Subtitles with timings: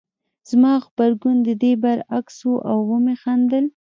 [0.49, 3.65] زما غبرګون د دې برعکس و او ومې خندل